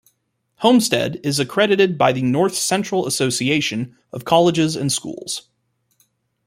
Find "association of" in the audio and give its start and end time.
3.05-4.25